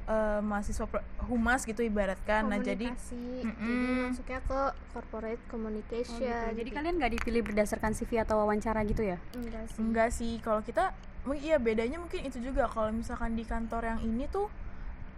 eh, 0.04 0.42
mahasiswa 0.42 0.84
humas 1.24 1.64
gitu 1.64 1.80
ibaratkan 1.80 2.44
nah 2.44 2.60
jadi 2.60 2.92
komunikasi. 2.92 3.24
jadi 3.40 3.48
Mm-mm. 3.48 4.10
masuknya 4.10 4.40
ke 4.42 4.60
corporate 4.92 5.40
Oh, 5.40 5.50
communication 5.50 6.20
gitu. 6.20 6.58
Jadi 6.58 6.70
kalian 6.70 6.96
nggak 6.98 7.14
dipilih 7.16 7.42
berdasarkan 7.42 7.94
CV 7.94 8.20
atau 8.20 8.36
wawancara 8.38 8.84
gitu 8.84 9.06
ya? 9.06 9.16
enggak 9.32 9.64
sih 9.70 9.80
enggak 9.80 10.10
sih 10.12 10.34
kalau 10.40 10.60
kita 10.60 10.92
iya 11.38 11.62
bedanya 11.62 12.02
mungkin 12.02 12.26
itu 12.26 12.42
juga. 12.42 12.66
Kalau 12.66 12.90
misalkan 12.90 13.38
di 13.38 13.46
kantor 13.46 13.86
yang 13.86 14.00
ini 14.02 14.26
tuh 14.26 14.50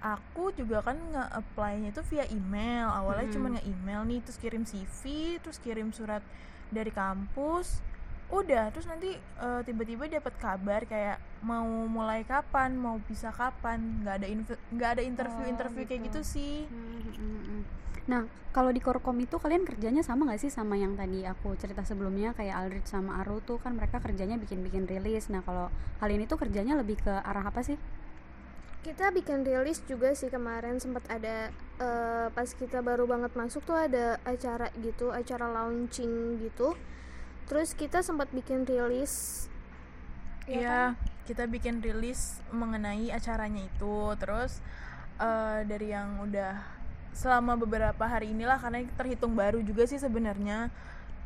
aku 0.04 0.52
juga 0.52 0.84
kan 0.84 1.00
nge-apply-nya 1.00 1.96
itu 1.96 2.04
via 2.12 2.28
email. 2.28 2.92
Awalnya 2.92 3.32
Mm-mm. 3.32 3.36
cuma 3.40 3.48
nge-email 3.56 4.02
nih 4.04 4.20
terus 4.28 4.38
kirim 4.40 4.64
CV 4.68 5.02
terus 5.40 5.58
kirim 5.64 5.96
surat 5.96 6.20
dari 6.68 6.92
kampus. 6.92 7.80
Udah 8.28 8.68
terus 8.76 8.84
nanti 8.84 9.16
eh, 9.16 9.62
tiba-tiba 9.64 10.12
dapat 10.12 10.36
kabar 10.36 10.84
kayak 10.84 11.23
mau 11.44 11.68
mulai 11.88 12.22
kapan 12.24 12.72
mau 12.76 12.96
bisa 13.10 13.30
kapan 13.36 13.80
nggak 14.04 14.16
ada 14.24 14.28
nggak 14.76 14.90
ada 15.00 15.04
interview 15.04 15.46
interview 15.54 15.84
Oh, 15.84 15.88
kayak 15.90 16.02
gitu. 16.08 16.20
gitu 16.20 16.22
sih 16.24 16.56
Nah, 18.12 18.28
kalau 18.52 18.72
di 18.76 18.82
Korkom 18.84 19.16
itu 19.24 19.36
kalian 19.40 19.64
kerjanya 19.64 20.04
sama 20.04 20.28
nggak 20.28 20.42
sih 20.44 20.52
sama 20.52 20.76
yang 20.76 20.94
tadi 21.00 21.24
aku 21.24 21.56
cerita 21.56 21.88
sebelumnya 21.88 22.36
kayak 22.36 22.56
Aldrich 22.60 22.90
sama 22.92 23.12
Aru 23.24 23.40
tuh 23.40 23.58
kan 23.64 23.72
mereka 23.80 24.04
kerjanya 24.04 24.36
bikin-bikin 24.36 24.84
rilis. 24.92 25.32
Nah, 25.32 25.40
kalau 25.48 25.72
kalian 26.04 26.28
itu 26.28 26.36
kerjanya 26.36 26.76
lebih 26.76 27.00
ke 27.00 27.14
arah 27.24 27.46
apa 27.48 27.62
sih? 27.64 27.78
kita 28.84 29.16
bikin 29.16 29.48
rilis 29.48 29.80
juga 29.88 30.12
sih 30.12 30.28
kemarin 30.28 30.76
sempat 30.84 31.08
ada 31.08 31.38
eh, 31.80 32.28
pas 32.36 32.50
kita 32.62 32.84
baru 32.84 33.08
banget 33.08 33.32
masuk 33.40 33.64
tuh 33.64 33.78
ada 33.80 34.20
acara 34.28 34.68
gitu 34.86 35.06
acara 35.16 35.48
launching 35.58 36.14
gitu 36.44 36.76
terus 37.48 37.70
kita 37.82 38.00
sempat 38.04 38.28
bikin 38.38 38.68
rilis 38.68 39.48
ya 40.48 40.60
Iya, 40.60 40.68
kan? 40.68 41.13
Kita 41.24 41.48
bikin 41.48 41.80
rilis 41.80 42.40
mengenai 42.52 43.12
acaranya 43.12 43.64
itu. 43.64 44.16
Terus 44.20 44.60
eh, 45.20 45.60
dari 45.68 45.92
yang 45.92 46.24
udah 46.24 46.60
selama 47.14 47.54
beberapa 47.56 48.04
hari 48.10 48.34
inilah 48.34 48.58
karena 48.58 48.82
terhitung 48.98 49.38
baru 49.38 49.62
juga 49.62 49.86
sih 49.86 50.02
sebenarnya 50.02 50.74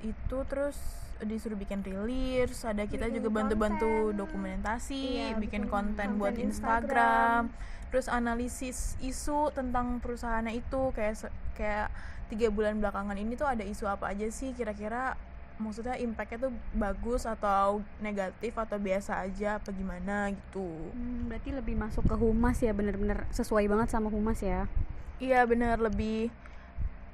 itu 0.03 0.37
terus 0.45 0.77
disuruh 1.17 1.57
bikin 1.57 1.81
rilis, 1.81 2.61
ada 2.61 2.85
kita 2.85 3.09
Bikin 3.09 3.17
juga 3.17 3.41
bantu-bantu 3.41 4.13
dokumentasi, 4.13 5.33
Iya, 5.33 5.41
bikin 5.41 5.41
bikin 5.41 5.63
konten 5.65 5.95
konten 6.13 6.19
buat 6.21 6.37
Instagram. 6.37 7.49
Instagram, 7.49 7.89
terus 7.89 8.05
analisis 8.05 8.93
isu 9.01 9.49
tentang 9.49 9.97
perusahaannya 9.97 10.53
itu 10.61 10.93
kayak 10.93 11.33
kayak 11.57 11.89
tiga 12.27 12.51
bulan 12.51 12.77
belakangan 12.77 13.17
ini 13.17 13.33
tuh 13.33 13.47
ada 13.47 13.63
isu 13.63 13.87
apa 13.87 14.11
aja 14.11 14.27
sih 14.27 14.51
kira-kira 14.53 15.15
maksudnya 15.57 15.97
impactnya 15.97 16.37
tuh 16.43 16.53
bagus 16.71 17.25
atau 17.25 17.81
negatif 17.97 18.53
atau 18.53 18.77
biasa 18.77 19.19
aja 19.19 19.57
apa 19.57 19.69
gimana 19.69 20.29
gitu 20.29 20.69
Hmm, 20.89 21.27
berarti 21.27 21.49
lebih 21.51 21.75
masuk 21.75 22.05
ke 22.05 22.15
humas 22.15 22.57
ya, 22.57 22.71
bener-bener 22.71 23.25
sesuai 23.31 23.65
banget 23.65 23.89
sama 23.89 24.07
humas 24.07 24.39
ya. 24.39 24.69
iya 25.17 25.41
benar 25.43 25.77
lebih 25.77 26.29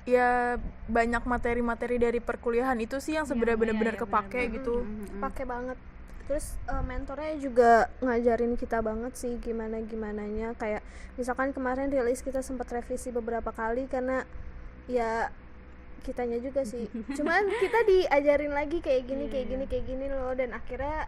ya 0.03 0.59
banyak 0.85 1.23
materi-materi 1.23 1.95
dari 1.95 2.19
perkuliahan 2.19 2.75
itu 2.77 2.99
sih 2.99 3.15
yang 3.15 3.23
sebenarnya 3.23 3.55
Iya, 3.55 3.61
benar-benar 3.63 3.95
iya, 3.95 4.01
kepake 4.03 4.27
bener-bener. 4.29 4.55
gitu 4.59 4.75
Mm-mm. 4.83 5.21
pakai 5.21 5.45
banget 5.45 5.77
terus 6.23 6.45
eh, 6.65 6.79
mentornya 6.81 7.35
juga 7.37 7.71
ngajarin 7.99 8.55
kita 8.55 8.79
banget 8.79 9.11
sih 9.13 9.39
gimana 9.39 9.79
gimananya 9.81 10.51
kayak 10.53 10.83
misalkan 11.13 11.51
kemarin 11.51 11.87
rilis 11.87 12.19
kita 12.19 12.39
sempat 12.39 12.67
revisi 12.69 13.07
beberapa 13.09 13.51
kali 13.51 13.87
karena 13.87 14.27
ya 14.85 15.31
kitanya 16.03 16.37
juga 16.37 16.61
sih. 16.61 16.85
Cuman 17.17 17.47
kita 17.57 17.79
diajarin 17.87 18.51
lagi 18.51 18.77
kayak 18.79 19.07
gini 19.07 19.25
kayak 19.27 19.45
Iya. 19.47 19.51
gini 19.55 19.65
kayak 19.65 19.85
gini 19.87 20.05
loh 20.11 20.35
dan 20.35 20.51
akhirnya 20.51 21.07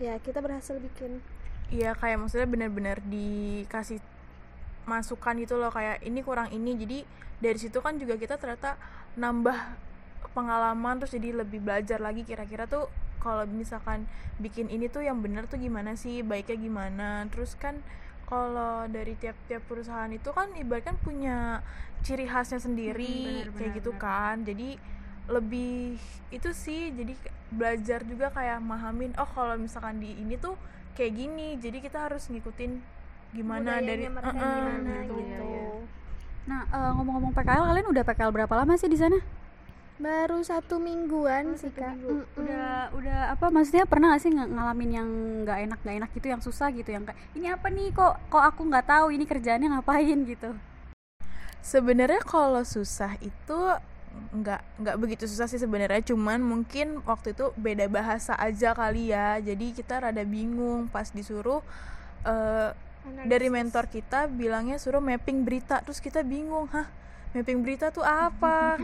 ya 0.00 0.16
kita 0.18 0.40
berhasil 0.40 0.80
bikin. 0.80 1.20
Iya 1.68 1.92
kayak 1.94 2.18
maksudnya 2.18 2.48
benar-benar 2.48 2.98
dikasih 3.04 4.00
masukan 4.82 5.38
gitu 5.38 5.56
loh 5.56 5.70
kayak 5.70 6.02
ini 6.02 6.20
kurang 6.20 6.50
ini. 6.50 6.74
Jadi 6.74 6.98
dari 7.38 7.58
situ 7.60 7.78
kan 7.78 7.96
juga 7.96 8.16
kita 8.16 8.36
ternyata 8.36 8.74
nambah 9.14 9.56
pengalaman 10.32 10.96
terus 10.96 11.12
jadi 11.12 11.44
lebih 11.44 11.60
belajar 11.60 12.00
lagi 12.00 12.24
kira-kira 12.24 12.64
tuh 12.64 12.88
kalau 13.20 13.44
misalkan 13.44 14.08
bikin 14.40 14.66
ini 14.66 14.88
tuh 14.88 15.04
yang 15.04 15.20
bener 15.22 15.44
tuh 15.46 15.60
gimana 15.60 15.94
sih 15.94 16.24
baiknya 16.24 16.56
gimana. 16.58 17.08
Terus 17.30 17.54
kan 17.54 17.78
kalau 18.24 18.86
dari 18.88 19.14
tiap-tiap 19.16 19.62
perusahaan 19.66 20.10
itu 20.10 20.30
kan 20.32 20.48
ibaratkan 20.56 20.96
punya 21.00 21.60
ciri 22.02 22.26
khasnya 22.26 22.58
sendiri 22.58 23.14
Hmm, 23.18 23.46
benar, 23.46 23.48
kayak 23.54 23.70
benar, 23.70 23.78
gitu 23.78 23.90
benar. 23.92 24.02
kan 24.02 24.36
jadi 24.42 24.68
lebih 25.30 25.96
itu 26.30 26.50
sih 26.50 26.90
jadi 26.90 27.14
belajar 27.50 28.00
juga 28.02 28.26
kayak 28.32 28.58
mahamin 28.60 29.12
oh 29.16 29.28
kalau 29.28 29.54
misalkan 29.54 30.02
di 30.02 30.18
ini 30.18 30.34
tuh 30.36 30.58
kayak 30.94 31.12
gini 31.14 31.56
jadi 31.62 31.78
kita 31.78 32.10
harus 32.10 32.26
ngikutin 32.26 32.82
gimana 33.32 33.80
dari 33.80 34.08
mereka 34.08 34.44
Uh-uh, 34.44 34.52
gimana 34.52 34.92
gitu. 35.06 35.14
gitu 35.14 35.22
Iya, 35.22 35.38
iya. 35.46 35.66
Nah, 36.42 36.66
eh, 36.68 36.90
ngomong-ngomong 36.98 37.32
PKL, 37.32 37.64
kalian 37.64 37.86
udah 37.86 38.04
PKL 38.04 38.32
berapa 38.34 38.54
lama 38.58 38.74
sih 38.74 38.90
di 38.90 38.98
sana? 38.98 39.18
Baru 39.98 40.40
satu 40.42 40.76
mingguan 40.76 41.52
Oh, 41.52 41.58
sih 41.58 41.68
satu 41.70 41.80
kak. 41.80 41.92
minggu. 41.94 42.16
Udah 42.36 42.90
udah 42.92 43.18
apa 43.32 43.46
maksudnya 43.48 43.84
pernah 43.84 44.12
gak 44.12 44.22
sih 44.22 44.32
ng- 44.32 44.50
ngalamin 44.50 44.90
yang 44.92 45.08
nggak 45.42 45.58
enak 45.68 45.78
nggak 45.80 45.96
enak 46.00 46.10
gitu 46.12 46.26
yang 46.28 46.42
susah 46.42 46.68
gitu 46.70 46.90
yang 46.90 47.04
kayak 47.04 47.18
ini 47.34 47.46
apa 47.48 47.66
nih 47.68 47.92
kok 47.92 48.18
kok 48.26 48.44
aku 48.44 48.62
nggak 48.66 48.86
tahu 48.88 49.06
ini 49.10 49.24
kerjaannya 49.24 49.68
ngapain? 49.72 50.18
gitu. 50.24 50.50
sebenarnya 51.62 52.18
kalau 52.26 52.66
susah 52.66 53.14
itu 53.22 53.58
nggak 54.34 54.60
nggak 54.82 54.96
begitu 54.98 55.24
susah 55.30 55.46
sih 55.46 55.56
sebenarnya. 55.56 56.02
Cuman 56.02 56.42
mungkin 56.42 57.00
waktu 57.06 57.32
itu 57.32 57.54
beda 57.56 57.86
bahasa 57.88 58.34
aja 58.36 58.74
kali 58.74 59.14
ya. 59.14 59.38
Jadi 59.38 59.72
kita 59.72 60.02
rada 60.02 60.24
bingung 60.26 60.90
pas 60.90 61.08
disuruh 61.08 61.62
eh, 62.26 62.70
dari 63.24 63.48
mentor 63.48 63.86
kita 63.86 64.26
bilangnya 64.26 64.76
suruh 64.76 65.00
mapping 65.00 65.46
berita. 65.46 65.80
Terus 65.86 66.02
kita 66.02 66.26
bingung 66.26 66.66
hah 66.74 66.90
mapping 67.32 67.64
berita 67.64 67.88
tuh 67.88 68.04
apa? 68.04 68.76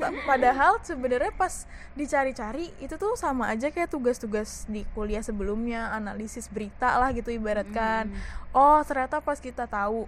Pa- 0.00 0.14
padahal 0.28 0.80
sebenarnya 0.84 1.32
pas 1.32 1.64
dicari-cari 1.96 2.72
itu 2.80 2.94
tuh 3.00 3.16
sama 3.16 3.48
aja 3.48 3.72
kayak 3.72 3.88
tugas-tugas 3.88 4.68
di 4.68 4.84
kuliah 4.92 5.24
sebelumnya 5.24 5.92
analisis 5.92 6.48
berita 6.52 7.00
lah 7.00 7.10
gitu 7.16 7.32
ibaratkan. 7.32 8.12
Oh 8.52 8.80
ternyata 8.84 9.24
pas 9.24 9.40
kita 9.40 9.64
tahu 9.64 10.04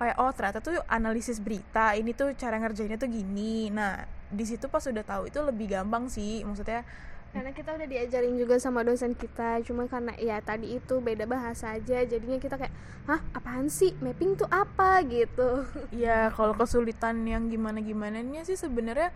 kayak 0.00 0.16
oh 0.16 0.32
ternyata 0.32 0.64
tuh 0.64 0.80
analisis 0.88 1.36
berita 1.40 1.92
ini 1.92 2.16
tuh 2.16 2.32
cara 2.36 2.60
ngerjainnya 2.60 3.00
tuh 3.00 3.08
gini. 3.08 3.68
Nah 3.72 4.04
di 4.30 4.44
situ 4.46 4.70
pas 4.70 4.84
udah 4.86 5.02
tahu 5.02 5.26
itu 5.26 5.40
lebih 5.42 5.74
gampang 5.74 6.06
sih 6.06 6.46
maksudnya 6.46 6.86
karena 7.30 7.54
kita 7.54 7.70
udah 7.78 7.86
diajarin 7.86 8.34
juga 8.34 8.58
sama 8.58 8.82
dosen 8.82 9.14
kita 9.14 9.62
cuma 9.62 9.86
karena 9.86 10.18
ya 10.18 10.42
tadi 10.42 10.74
itu 10.74 10.98
beda 10.98 11.30
bahasa 11.30 11.78
aja 11.78 12.02
jadinya 12.02 12.42
kita 12.42 12.58
kayak 12.58 12.74
hah 13.06 13.22
apaan 13.34 13.70
sih? 13.70 13.94
Mapping 14.02 14.34
tuh 14.34 14.50
apa? 14.50 15.02
gitu. 15.06 15.64
Ya 15.94 16.30
kalau 16.34 16.54
kesulitan 16.58 17.22
yang 17.26 17.46
gimana 17.46 17.78
gimana 17.78 18.20
sih 18.42 18.58
sebenarnya 18.58 19.14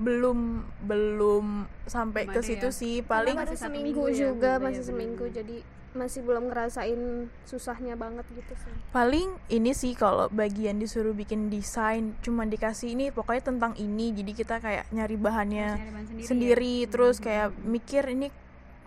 belum 0.00 0.64
belum 0.88 1.68
sampai 1.84 2.30
ke 2.30 2.40
situ 2.40 2.70
ya? 2.70 2.74
sih. 2.74 2.94
Paling 3.02 3.36
masih 3.36 3.58
satu 3.58 3.74
seminggu 3.74 4.00
minggu 4.00 4.04
ya, 4.10 4.18
juga 4.30 4.52
Bunda, 4.56 4.64
masih 4.70 4.82
ya, 4.82 4.88
seminggu 4.88 5.24
jadi 5.28 5.56
masih 5.92 6.22
belum 6.22 6.50
ngerasain 6.50 7.26
susahnya 7.42 7.98
banget 7.98 8.22
gitu 8.32 8.54
sih. 8.54 8.72
Paling 8.94 9.34
ini 9.50 9.74
sih 9.74 9.92
kalau 9.98 10.30
bagian 10.30 10.78
disuruh 10.78 11.12
bikin 11.12 11.50
desain 11.50 12.14
cuma 12.22 12.46
dikasih 12.46 12.94
ini 12.94 13.10
pokoknya 13.10 13.42
tentang 13.54 13.72
ini. 13.76 14.14
Jadi 14.14 14.32
kita 14.32 14.62
kayak 14.62 14.86
nyari 14.94 15.16
bahannya 15.18 15.68
nyari 15.76 15.92
bahan 15.92 16.06
sendiri, 16.06 16.26
sendiri, 16.26 16.74
ya? 16.84 16.88
terus 16.90 17.16
Hmm, 17.18 17.24
kayak 17.26 17.48
mikir 17.66 18.02
ini 18.06 18.28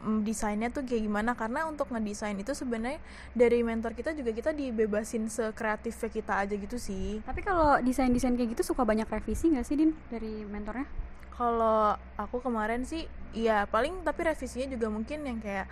mm, 0.07 0.19
desainnya 0.23 0.69
tuh 0.71 0.83
kayak 0.87 1.03
gimana. 1.03 1.31
Karena 1.35 1.67
untuk 1.67 1.91
ngedesain 1.91 2.39
itu 2.39 2.55
sebenarnya 2.55 3.03
dari 3.35 3.59
mentor 3.61 3.91
kita 3.93 4.15
juga 4.15 4.31
kita 4.31 4.55
dibebasin 4.55 5.27
sekreatifnya 5.27 6.09
kita 6.09 6.33
aja 6.39 6.55
gitu 6.55 6.77
sih. 6.79 7.19
Tapi 7.27 7.43
kalau 7.43 7.79
desain-desain 7.83 8.35
kayak 8.39 8.55
gitu 8.55 8.71
suka 8.71 8.87
banyak 8.87 9.05
revisi 9.11 9.51
nggak 9.51 9.65
sih 9.67 9.75
Din 9.75 9.91
dari 10.07 10.47
mentornya? 10.47 10.87
kalau 11.33 11.97
aku 12.15 12.45
kemarin 12.45 12.85
sih 12.85 13.09
iya 13.33 13.65
paling 13.65 14.05
tapi 14.05 14.21
revisinya 14.21 14.69
juga 14.77 14.87
mungkin 14.93 15.25
yang 15.25 15.41
kayak 15.41 15.65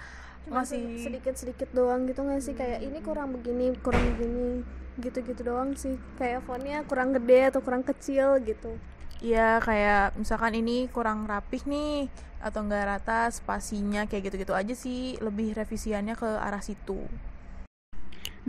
cuma 0.48 0.66
masih 0.66 0.98
sedikit 0.98 1.36
sedikit 1.38 1.70
doang 1.72 2.10
gitu 2.10 2.22
nggak 2.26 2.42
sih 2.42 2.56
kayak 2.58 2.82
ini 2.82 3.00
kurang 3.00 3.34
begini 3.38 3.76
kurang 3.80 4.02
begini 4.16 4.66
gitu-gitu 5.00 5.42
doang 5.42 5.74
sih 5.78 5.96
kayak 6.18 6.44
fontnya 6.44 6.84
kurang 6.86 7.14
gede 7.14 7.54
atau 7.54 7.62
kurang 7.64 7.86
kecil 7.86 8.38
gitu 8.44 8.76
Iya 9.22 9.62
kayak 9.62 10.18
misalkan 10.18 10.58
ini 10.58 10.90
kurang 10.90 11.30
rapih 11.30 11.62
nih 11.70 12.10
atau 12.42 12.66
enggak 12.66 12.90
rata 12.90 13.30
spasinya 13.30 14.10
kayak 14.10 14.34
gitu-gitu 14.34 14.50
aja 14.58 14.74
sih 14.74 15.14
lebih 15.22 15.54
revisiannya 15.54 16.18
ke 16.18 16.26
arah 16.42 16.58
situ. 16.58 17.06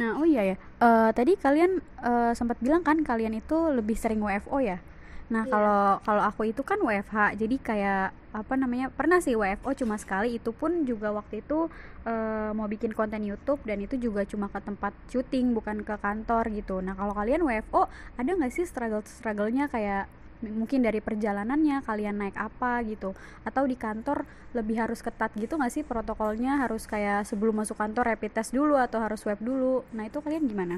Nah, 0.01 0.17
oh 0.17 0.25
iya 0.25 0.49
ya. 0.49 0.57
Eh, 0.57 1.11
tadi 1.13 1.37
kalian 1.37 1.77
eh, 2.01 2.33
sempat 2.33 2.57
bilang 2.65 2.81
kan 2.81 3.05
kalian 3.05 3.37
itu 3.37 3.69
lebih 3.69 3.93
sering 4.01 4.25
WFO 4.25 4.65
ya. 4.65 4.81
Nah, 5.29 5.45
Iya. 5.45 5.53
kalau 5.53 5.81
kalau 6.09 6.23
aku 6.25 6.49
itu 6.49 6.65
kan 6.65 6.81
WFH. 6.81 7.37
Jadi 7.37 7.57
kayak 7.61 8.17
apa 8.33 8.55
namanya? 8.57 8.89
Pernah 8.93 9.21
sih 9.21 9.37
WFO 9.37 9.77
cuma 9.77 9.97
sekali 10.01 10.41
itu 10.41 10.51
pun 10.57 10.89
juga 10.89 11.12
waktu 11.12 11.45
itu 11.45 11.69
eh, 12.09 12.51
mau 12.57 12.67
bikin 12.67 12.97
konten 12.97 13.23
YouTube 13.23 13.61
dan 13.69 13.79
itu 13.85 13.95
juga 14.01 14.25
cuma 14.25 14.49
ke 14.49 14.61
tempat 14.65 14.93
syuting 15.12 15.53
bukan 15.53 15.85
ke 15.85 15.95
kantor 16.01 16.49
gitu. 16.53 16.81
Nah, 16.81 16.97
kalau 16.97 17.12
kalian 17.12 17.45
WFO 17.45 17.87
ada 18.17 18.31
nggak 18.33 18.53
sih 18.53 18.65
struggle-strugglenya 18.65 19.69
kayak 19.69 20.09
m- 20.43 20.65
mungkin 20.65 20.83
dari 20.83 20.99
perjalanannya 20.99 21.85
kalian 21.87 22.19
naik 22.19 22.37
apa 22.37 22.83
gitu 22.89 23.15
atau 23.47 23.62
di 23.65 23.79
kantor 23.79 24.27
lebih 24.53 24.77
harus 24.83 25.01
ketat 25.01 25.33
gitu 25.39 25.57
nggak 25.57 25.73
sih 25.73 25.85
protokolnya 25.87 26.61
harus 26.61 26.85
kayak 26.85 27.25
sebelum 27.25 27.62
masuk 27.62 27.79
kantor 27.79 28.12
rapid 28.12 28.33
test 28.37 28.53
dulu 28.53 28.77
atau 28.77 29.01
harus 29.01 29.23
swab 29.23 29.39
dulu 29.41 29.87
nah 29.97 30.05
itu 30.05 30.19
kalian 30.21 30.45
gimana 30.45 30.77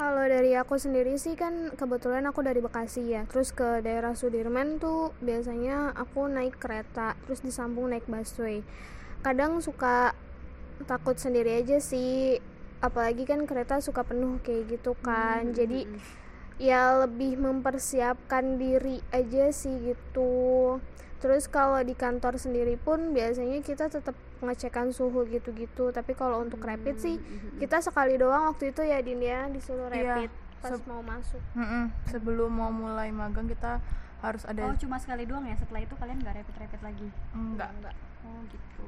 Kalau 0.00 0.24
dari 0.24 0.56
aku 0.56 0.80
sendiri 0.80 1.20
sih 1.20 1.36
kan 1.36 1.76
kebetulan 1.76 2.24
aku 2.24 2.40
dari 2.40 2.64
Bekasi 2.64 3.12
ya. 3.12 3.28
Terus 3.28 3.52
ke 3.52 3.84
daerah 3.84 4.16
Sudirman 4.16 4.80
tuh 4.80 5.12
biasanya 5.20 5.92
aku 5.92 6.24
naik 6.24 6.56
kereta, 6.56 7.20
terus 7.28 7.44
disambung 7.44 7.92
naik 7.92 8.08
busway. 8.08 8.64
Kadang 9.20 9.60
suka 9.60 10.16
takut 10.88 11.20
sendiri 11.20 11.60
aja 11.60 11.84
sih. 11.84 12.40
Apalagi 12.80 13.28
kan 13.28 13.44
kereta 13.44 13.84
suka 13.84 14.00
penuh 14.00 14.40
kayak 14.40 14.72
gitu 14.72 14.96
kan. 15.04 15.52
Jadi 15.52 15.84
ya 16.56 17.04
lebih 17.04 17.36
mempersiapkan 17.36 18.56
diri 18.56 19.04
aja 19.12 19.52
sih 19.52 19.84
gitu. 19.84 20.80
Terus 21.20 21.46
kalau 21.46 21.78
di 21.80 21.92
kantor 21.92 22.40
sendiri 22.40 22.74
pun 22.74 23.12
biasanya 23.12 23.60
kita 23.60 23.86
tetap 23.86 24.12
ngecekan 24.40 24.88
suhu 24.90 25.28
gitu-gitu. 25.28 25.92
Tapi 25.92 26.12
kalau 26.12 26.40
untuk 26.40 26.60
rapid 26.60 26.96
sih 26.96 27.20
kita 27.60 27.78
sekali 27.78 28.16
doang 28.16 28.48
waktu 28.48 28.72
itu 28.72 28.80
ya 28.80 28.98
Din 28.98 29.20
ya 29.20 29.46
disuruh 29.46 29.92
Iya, 29.92 30.16
rapid 30.16 30.30
pas 30.58 30.72
seb- 30.72 30.84
mau 30.84 31.00
masuk. 31.00 31.40
Mm-mm, 31.54 31.84
Sebelum 32.06 32.50
mau 32.50 32.68
mulai 32.68 33.08
magang 33.08 33.44
kita 33.44 33.80
harus 34.20 34.44
ada 34.44 34.60
oh 34.62 34.76
cuma 34.76 35.00
sekali 35.00 35.24
doang 35.24 35.48
ya 35.48 35.56
setelah 35.56 35.80
itu 35.80 35.96
kalian 35.96 36.20
nggak 36.20 36.36
rapid 36.36 36.56
rapid 36.60 36.80
lagi 36.84 37.08
enggak 37.32 37.96
oh 38.20 38.40
gitu 38.46 38.84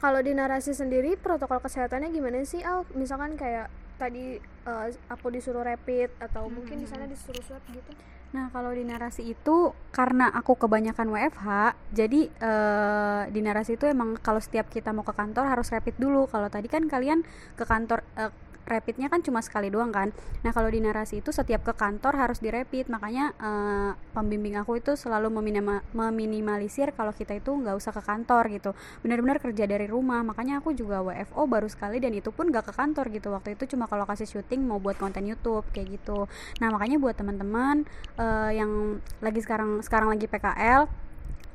Kalau 0.00 0.18
di 0.18 0.32
narasi 0.32 0.72
sendiri 0.72 1.14
protokol 1.14 1.60
kesehatannya 1.60 2.10
gimana 2.10 2.42
sih 2.42 2.64
Al? 2.64 2.82
Misalkan 2.92 3.36
kayak 3.36 3.70
tadi 3.96 4.40
eh, 4.40 4.86
aku 5.06 5.30
disuruh 5.30 5.62
rapid 5.62 6.10
atau 6.18 6.48
mungkin 6.48 6.80
di 6.80 6.88
sana 6.88 7.06
disuruh 7.06 7.38
swab 7.38 7.62
gitu. 7.68 7.92
Nah, 8.32 8.48
kalau 8.48 8.72
di 8.72 8.80
narasi 8.80 9.36
itu 9.36 9.76
karena 9.92 10.32
aku 10.32 10.56
kebanyakan 10.56 11.12
WFH, 11.12 11.76
jadi 11.92 12.20
eh, 12.32 13.22
di 13.28 13.40
narasi 13.44 13.76
itu 13.76 13.84
emang 13.84 14.16
kalau 14.16 14.40
setiap 14.40 14.72
kita 14.72 14.88
mau 14.96 15.04
ke 15.04 15.12
kantor 15.12 15.52
harus 15.52 15.68
rapid 15.68 16.00
dulu. 16.00 16.24
Kalau 16.32 16.48
tadi 16.48 16.64
kan 16.72 16.88
kalian 16.88 17.28
ke 17.60 17.64
kantor 17.68 18.00
eh, 18.16 18.32
rapidnya 18.64 19.10
kan 19.10 19.20
cuma 19.20 19.42
sekali 19.42 19.68
doang 19.68 19.90
kan. 19.90 20.14
Nah, 20.46 20.50
kalau 20.54 20.68
di 20.70 20.78
narasi 20.78 21.20
itu 21.20 21.30
setiap 21.34 21.66
ke 21.66 21.74
kantor 21.74 22.16
harus 22.18 22.38
dirapid. 22.38 22.88
Makanya 22.88 23.34
eh, 23.36 23.90
pembimbing 24.14 24.58
aku 24.58 24.78
itu 24.78 24.94
selalu 24.94 25.28
meminima- 25.30 25.84
meminimalisir 25.94 26.94
kalau 26.94 27.10
kita 27.14 27.36
itu 27.36 27.50
nggak 27.52 27.76
usah 27.76 27.92
ke 27.94 28.02
kantor 28.02 28.48
gitu. 28.54 28.70
Benar-benar 29.02 29.38
kerja 29.42 29.64
dari 29.66 29.86
rumah. 29.90 30.22
Makanya 30.22 30.62
aku 30.62 30.72
juga 30.72 31.02
WFO 31.02 31.46
baru 31.50 31.68
sekali 31.70 31.98
dan 31.98 32.14
itu 32.14 32.30
pun 32.30 32.48
nggak 32.50 32.70
ke 32.70 32.72
kantor 32.74 33.10
gitu. 33.10 33.28
Waktu 33.34 33.58
itu 33.58 33.76
cuma 33.76 33.90
kalau 33.90 34.06
kasih 34.06 34.28
syuting 34.28 34.64
mau 34.64 34.78
buat 34.78 34.96
konten 34.96 35.26
YouTube 35.26 35.66
kayak 35.74 36.00
gitu. 36.00 36.30
Nah, 36.62 36.68
makanya 36.70 36.96
buat 37.02 37.14
teman-teman 37.18 37.84
eh, 38.18 38.50
yang 38.56 39.02
lagi 39.20 39.40
sekarang 39.42 39.82
sekarang 39.84 40.08
lagi 40.14 40.26
PKL 40.30 41.11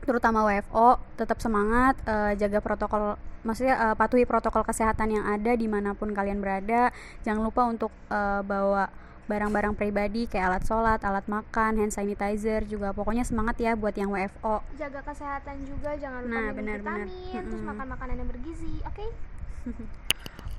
terutama 0.07 0.47
WFO 0.47 0.87
tetap 1.13 1.37
semangat 1.37 1.99
eh, 2.07 2.39
jaga 2.39 2.63
protokol 2.63 3.19
maksudnya 3.43 3.75
eh, 3.77 3.95
patuhi 3.95 4.23
protokol 4.23 4.63
kesehatan 4.63 5.11
yang 5.11 5.25
ada 5.27 5.51
di 5.53 5.67
mana 5.67 5.91
pun 5.91 6.09
kalian 6.09 6.39
berada 6.39 6.95
jangan 7.21 7.43
lupa 7.43 7.67
untuk 7.67 7.91
eh, 8.07 8.41
bawa 8.41 8.87
barang-barang 9.27 9.75
pribadi 9.75 10.23
kayak 10.23 10.47
alat 10.47 10.63
sholat, 10.63 10.99
alat 11.03 11.27
makan, 11.27 11.75
hand 11.75 11.91
sanitizer 11.91 12.63
juga 12.63 12.95
pokoknya 12.95 13.27
semangat 13.27 13.59
ya 13.59 13.75
buat 13.75 13.91
yang 13.91 14.07
WFO 14.07 14.63
Jaga 14.73 15.03
kesehatan 15.03 15.67
juga, 15.67 15.99
jangan 15.99 16.23
lupa 16.23 16.31
Nah, 16.31 16.47
minum 16.47 16.55
benar-benar. 16.55 16.99
vitamin, 17.03 17.43
terus 17.43 17.59
Mm-mm. 17.59 17.67
makan 17.67 17.87
makanan 17.91 18.15
yang 18.17 18.29
bergizi, 18.31 18.73
oke? 18.87 19.05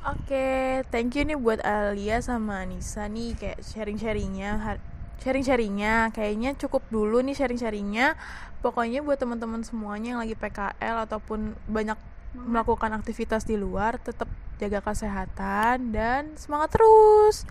Oke, 0.07 0.49
thank 0.89 1.17
you 1.17 1.27
nih 1.27 1.35
buat 1.35 1.59
Alia 1.61 2.21
sama 2.21 2.63
Anissa 2.63 3.09
nih 3.09 3.35
kayak 3.35 3.61
sharing-sharingnya 3.61 4.51
ha- 4.57 4.83
sharing-sharingnya. 5.23 6.15
Kayaknya 6.15 6.55
cukup 6.59 6.83
dulu 6.91 7.23
nih 7.23 7.35
sharing-sharingnya. 7.35 8.19
Pokoknya 8.59 9.03
buat 9.07 9.19
teman-teman 9.19 9.63
semuanya 9.63 10.17
yang 10.17 10.21
lagi 10.23 10.35
PKL 10.35 11.07
ataupun 11.07 11.55
banyak 11.71 11.99
melakukan 12.35 12.93
aktivitas 12.93 13.49
di 13.49 13.57
luar 13.57 13.97
tetap 13.97 14.29
jaga 14.59 14.83
kesehatan 14.83 15.95
dan 15.95 16.35
semangat 16.35 16.75
terus. 16.75 17.47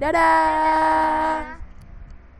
Dadah. 0.00 0.18
Dadah. 0.18 1.61